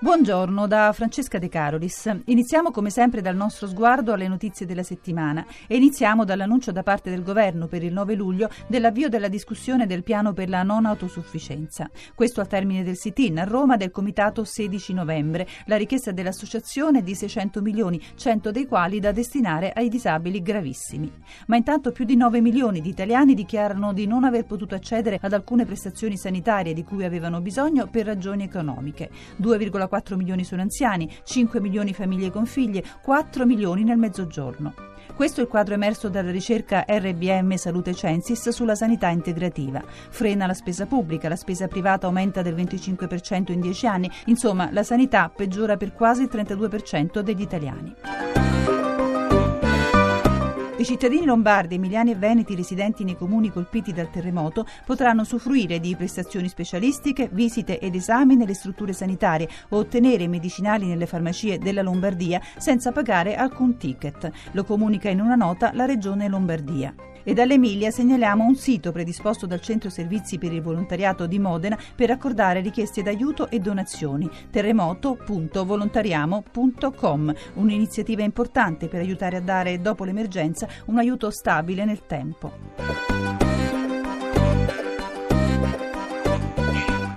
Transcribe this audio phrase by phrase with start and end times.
[0.00, 2.08] Buongiorno da Francesca De Carolis.
[2.26, 7.10] Iniziamo come sempre dal nostro sguardo alle notizie della settimana e iniziamo dall'annuncio da parte
[7.10, 11.90] del governo per il 9 luglio dell'avvio della discussione del piano per la non autosufficienza.
[12.14, 15.48] Questo al termine del sit-in a Roma del comitato 16 novembre.
[15.66, 21.12] La richiesta dell'associazione è di 600 milioni, 100 dei quali da destinare ai disabili gravissimi.
[21.48, 25.32] Ma intanto più di 9 milioni di italiani dichiarano di non aver potuto accedere ad
[25.32, 29.10] alcune prestazioni sanitarie di cui avevano bisogno per ragioni economiche.
[29.42, 34.74] 2,4 4 milioni sono anziani, 5 milioni famiglie con figlie, 4 milioni nel mezzogiorno.
[35.14, 39.82] Questo è il quadro emerso dalla ricerca RBM Salute Censis sulla sanità integrativa.
[39.84, 44.84] Frena la spesa pubblica, la spesa privata aumenta del 25% in 10 anni, insomma la
[44.84, 48.57] sanità peggiora per quasi il 32% degli italiani.
[50.78, 55.96] I cittadini lombardi, emiliani e veneti residenti nei comuni colpiti dal terremoto potranno usufruire di
[55.96, 62.40] prestazioni specialistiche, visite ed esami nelle strutture sanitarie o ottenere medicinali nelle farmacie della Lombardia
[62.58, 64.30] senza pagare alcun ticket.
[64.52, 66.94] Lo comunica in una nota la Regione Lombardia.
[67.22, 72.10] E dall'Emilia segnaliamo un sito predisposto dal Centro Servizi per il Volontariato di Modena per
[72.10, 74.30] accordare richieste d'aiuto e donazioni.
[74.50, 83.37] terremoto.volontariamo.com, un'iniziativa importante per aiutare a dare, dopo l'emergenza, un aiuto stabile nel tempo.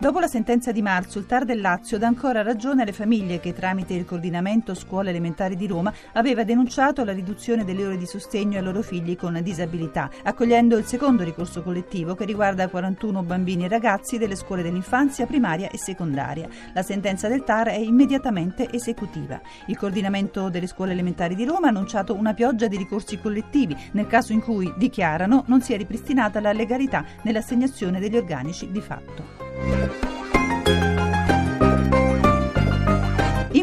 [0.01, 3.53] Dopo la sentenza di marzo, il TAR del Lazio dà ancora ragione alle famiglie che
[3.53, 8.57] tramite il coordinamento scuole elementari di Roma aveva denunciato la riduzione delle ore di sostegno
[8.57, 13.67] ai loro figli con disabilità, accogliendo il secondo ricorso collettivo che riguarda 41 bambini e
[13.67, 16.49] ragazzi delle scuole dell'infanzia primaria e secondaria.
[16.73, 19.39] La sentenza del TAR è immediatamente esecutiva.
[19.67, 24.07] Il coordinamento delle scuole elementari di Roma ha annunciato una pioggia di ricorsi collettivi nel
[24.07, 29.50] caso in cui, dichiarano, non sia ripristinata la legalità nell'assegnazione degli organici di fatto.
[29.63, 30.20] Thank you.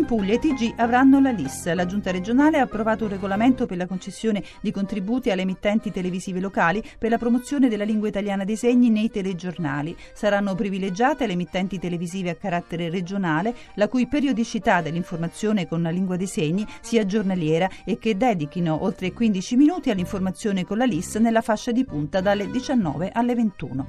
[0.09, 1.71] Puglia e TG avranno la LIS.
[1.75, 6.41] La Giunta regionale ha approvato un regolamento per la concessione di contributi alle emittenti televisive
[6.41, 9.95] locali per la promozione della lingua italiana dei segni nei telegiornali.
[10.15, 16.17] Saranno privilegiate le emittenti televisive a carattere regionale, la cui periodicità dell'informazione con la lingua
[16.17, 21.43] dei segni sia giornaliera e che dedichino oltre 15 minuti all'informazione con la LIS nella
[21.43, 23.87] fascia di punta dalle 19 alle 21.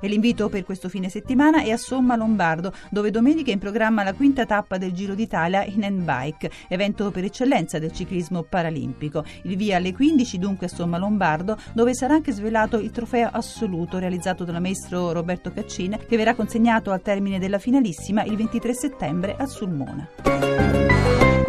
[0.00, 4.04] E l'invito per questo fine settimana è a Somma Lombardo, dove domenica è in programma
[4.04, 9.24] la quinta tappa del Giro d'Italia In Handbike, evento per eccellenza del ciclismo paralimpico.
[9.42, 13.98] Il via alle 15 dunque a Somma Lombardo, dove sarà anche svelato il trofeo assoluto
[13.98, 19.36] realizzato dal maestro Roberto Caccin, che verrà consegnato al termine della finalissima il 23 settembre
[19.36, 20.85] a Sulmona.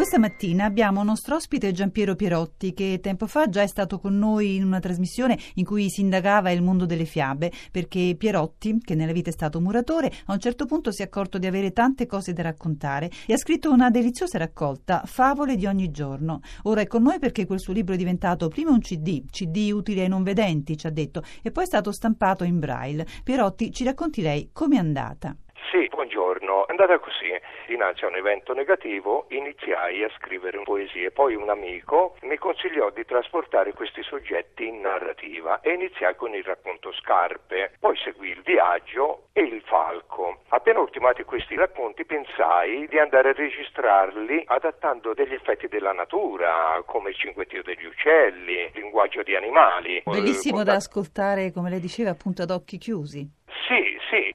[0.08, 4.18] Questa mattina abbiamo un nostro ospite Giampiero Pierotti che tempo fa già è stato con
[4.18, 8.96] noi in una trasmissione in cui si indagava il mondo delle fiabe perché Pierotti, che
[8.96, 12.06] nella vita è stato muratore, a un certo punto si è accorto di avere tante
[12.06, 16.40] cose da raccontare e ha scritto una deliziosa raccolta, Favole di ogni giorno.
[16.64, 20.04] Ora è con noi perché quel suo libro è diventato prima un CD, CD utile
[20.04, 23.06] ai non vedenti, ci ha detto, e poi è stato stampato in braille.
[23.26, 25.36] Pierotti, ci racconti lei com'è andata?
[25.78, 26.66] Sì, buongiorno.
[26.66, 27.30] È andata così.
[27.68, 31.12] Dinanzi a un evento negativo iniziai a scrivere poesie.
[31.12, 36.44] Poi un amico mi consigliò di trasportare questi soggetti in narrativa e iniziai con il
[36.44, 37.74] racconto Scarpe.
[37.80, 40.40] Poi seguì il viaggio e il falco.
[40.48, 47.12] Appena ultimati questi racconti pensai di andare a registrarli adattando degli effetti della natura, come
[47.12, 50.02] il cinguettio degli uccelli, il linguaggio di animali.
[50.04, 53.37] Bellissimo da ascoltare, come lei diceva, appunto ad occhi chiusi.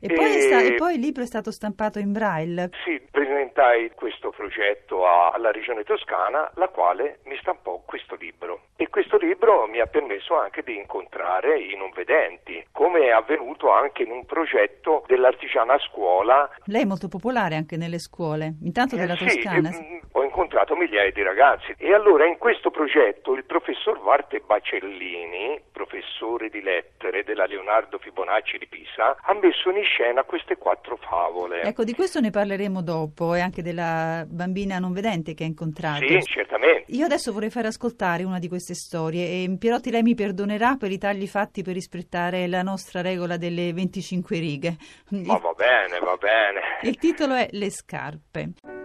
[0.03, 0.13] Sì, sì.
[0.13, 2.71] E poi, sta- e poi, il libro è stato stampato in braille.
[2.85, 8.63] Sì, presentai questo progetto alla Regione Toscana, la quale mi stampò questo libro.
[8.77, 13.71] E questo libro mi ha permesso anche di incontrare i non vedenti, come è avvenuto
[13.71, 16.51] anche in un progetto dell'Artigiana Scuola.
[16.65, 19.71] Lei è molto popolare anche nelle scuole, intanto della eh, Toscana.
[19.71, 24.41] Sì, eh, ho incontrato migliaia di ragazzi e allora in questo progetto il professor Varte
[24.41, 30.97] Bacellini, professore di lettere della Leonardo Fibonacci di Pisa, ha messo in scena queste quattro
[30.97, 31.61] favole.
[31.63, 36.07] Ecco, di questo ne parleremo dopo e anche della bambina non vedente che ha incontrato.
[36.07, 36.85] Sì, certamente.
[36.89, 40.91] Io adesso vorrei fare ascoltare una di queste storie e Pierotti lei mi perdonerà per
[40.91, 44.77] i tagli fatti per rispettare la nostra regola delle 25 righe.
[45.11, 46.61] Ma va bene, va bene.
[46.83, 48.82] Il titolo è Le scarpe.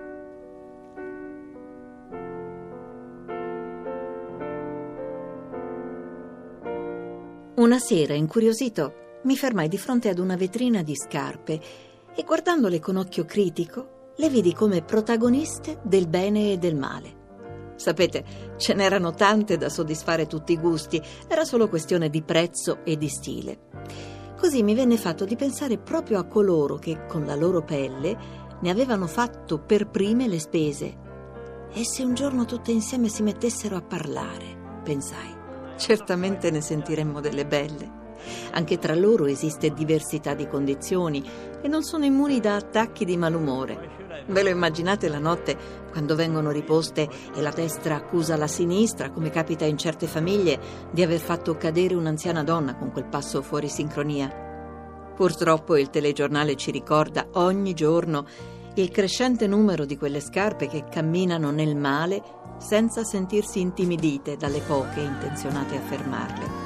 [7.57, 11.59] Una sera, incuriosito, mi fermai di fronte ad una vetrina di scarpe
[12.15, 17.73] e guardandole con occhio critico, le vidi come protagoniste del bene e del male.
[17.75, 22.95] Sapete, ce n'erano tante da soddisfare tutti i gusti, era solo questione di prezzo e
[22.95, 23.59] di stile.
[24.37, 28.17] Così mi venne fatto di pensare proprio a coloro che, con la loro pelle,
[28.61, 30.95] ne avevano fatto per prime le spese.
[31.73, 35.36] E se un giorno tutte insieme si mettessero a parlare, pensai,
[35.77, 38.05] certamente ne sentiremmo delle belle.
[38.51, 41.23] Anche tra loro esiste diversità di condizioni
[41.61, 43.95] e non sono immuni da attacchi di malumore.
[44.27, 45.55] Ve lo immaginate la notte
[45.91, 50.59] quando vengono riposte e la destra accusa la sinistra, come capita in certe famiglie,
[50.91, 54.45] di aver fatto cadere un'anziana donna con quel passo fuori sincronia?
[55.15, 58.25] Purtroppo il telegiornale ci ricorda ogni giorno
[58.75, 62.21] il crescente numero di quelle scarpe che camminano nel male
[62.57, 66.65] senza sentirsi intimidite dalle poche intenzionate a fermarle.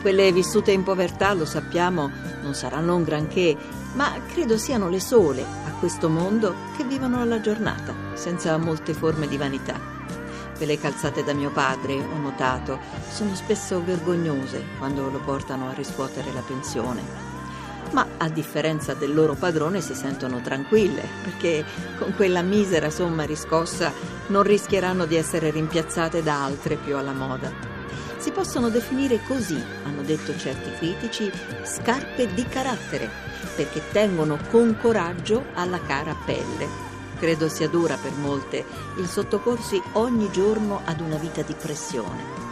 [0.00, 2.10] Quelle vissute in povertà, lo sappiamo,
[2.42, 3.56] non saranno un granché,
[3.94, 9.28] ma credo siano le sole a questo mondo che vivono alla giornata, senza molte forme
[9.28, 9.78] di vanità.
[10.56, 12.78] Quelle calzate da mio padre, ho notato,
[13.10, 17.39] sono spesso vergognose quando lo portano a riscuotere la pensione.
[17.92, 21.64] Ma a differenza del loro padrone si sentono tranquille, perché
[21.98, 23.92] con quella misera somma riscossa
[24.28, 27.70] non rischieranno di essere rimpiazzate da altre più alla moda
[28.20, 31.32] si possono definire così, hanno detto certi critici,
[31.62, 33.08] scarpe di carattere,
[33.56, 36.88] perché tengono con coraggio alla cara pelle.
[37.18, 38.64] Credo sia dura per molte
[38.98, 42.49] il sottoporsi ogni giorno ad una vita di pressione.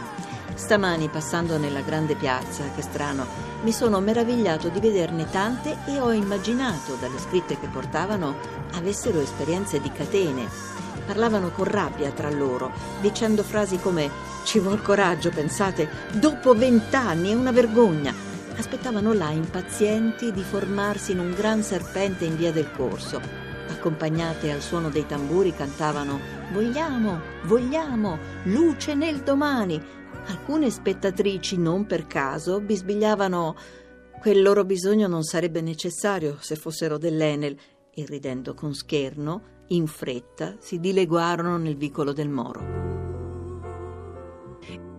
[0.59, 3.25] Stamani, passando nella grande piazza, che strano,
[3.63, 8.35] mi sono meravigliato di vederne tante e ho immaginato, dalle scritte che portavano,
[8.73, 12.71] avessero esperienze di catene parlavano con rabbia tra loro,
[13.01, 14.11] dicendo frasi come
[14.43, 18.13] ci vuol coraggio, pensate, dopo vent'anni è una vergogna.
[18.55, 23.19] Aspettavano là impazienti di formarsi in un gran serpente in via del corso.
[23.69, 29.81] Accompagnate al suono dei tamburi cantavano Vogliamo, vogliamo, luce nel domani.
[30.25, 33.55] Alcune spettatrici, non per caso, bisbigliavano
[34.19, 37.57] Quel loro bisogno non sarebbe necessario se fossero dell'Enel
[37.89, 42.59] e ridendo con scherno in fretta si dileguarono nel vicolo del Moro.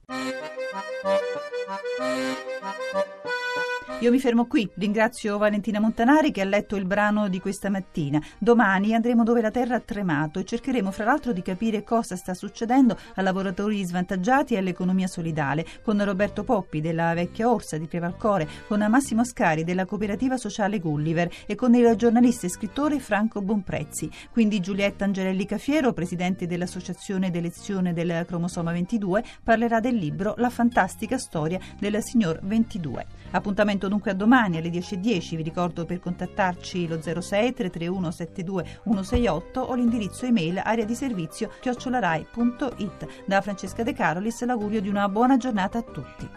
[4.00, 8.18] Io mi fermo qui, ringrazio Valentina Montanari che ha letto il brano di questa mattina.
[8.38, 12.32] Domani andremo dove la terra ha tremato e cercheremo fra l'altro di capire cosa sta
[12.32, 18.48] succedendo a lavoratori svantaggiati e all'economia solidale, con Roberto Poppi della Vecchia Orsa di Prevalcore,
[18.66, 24.10] con Massimo Ascari della cooperativa sociale Gulliver e con il giornalista e scrittore Franco Bonprezzi.
[24.32, 31.18] Quindi Giulietta Angelelli Cafiero, presidente dell'Associazione d'elezione del cromosoma 22, parlerà del libro La fantastica
[31.18, 33.19] storia del signor 22.
[33.32, 35.36] Appuntamento dunque a domani alle 10.10.
[35.36, 41.50] Vi ricordo per contattarci lo 06 331 72 168 o l'indirizzo email area di servizio
[41.60, 43.06] chiocciolarai.it.
[43.26, 46.28] Da Francesca De Carolis l'augurio di una buona giornata a tutti.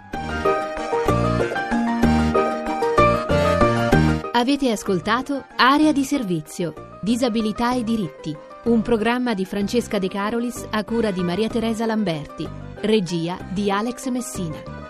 [4.36, 8.36] Avete ascoltato Area di servizio, disabilità e diritti,
[8.66, 12.46] un programma di Francesca De Carolis a cura di Maria Teresa Lamberti,
[12.82, 14.83] regia di Alex Messina.